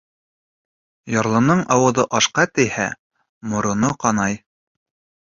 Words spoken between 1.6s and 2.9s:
ауыҙы ашҡа тейһә,